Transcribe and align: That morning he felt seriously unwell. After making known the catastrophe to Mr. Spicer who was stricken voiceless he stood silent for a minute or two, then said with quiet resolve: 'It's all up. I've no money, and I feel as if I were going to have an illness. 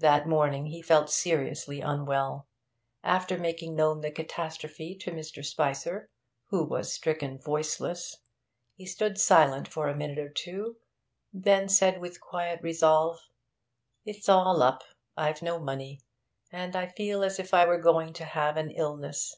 That 0.00 0.28
morning 0.28 0.66
he 0.66 0.82
felt 0.82 1.08
seriously 1.08 1.80
unwell. 1.80 2.46
After 3.02 3.38
making 3.38 3.74
known 3.74 4.02
the 4.02 4.10
catastrophe 4.10 4.94
to 4.96 5.10
Mr. 5.12 5.42
Spicer 5.42 6.10
who 6.50 6.62
was 6.62 6.92
stricken 6.92 7.38
voiceless 7.38 8.18
he 8.74 8.84
stood 8.84 9.18
silent 9.18 9.66
for 9.66 9.88
a 9.88 9.96
minute 9.96 10.18
or 10.18 10.28
two, 10.28 10.76
then 11.32 11.70
said 11.70 12.02
with 12.02 12.20
quiet 12.20 12.60
resolve: 12.62 13.18
'It's 14.04 14.28
all 14.28 14.62
up. 14.62 14.84
I've 15.16 15.40
no 15.40 15.58
money, 15.58 16.02
and 16.52 16.76
I 16.76 16.88
feel 16.88 17.24
as 17.24 17.38
if 17.38 17.54
I 17.54 17.64
were 17.64 17.80
going 17.80 18.12
to 18.12 18.26
have 18.26 18.58
an 18.58 18.70
illness. 18.70 19.36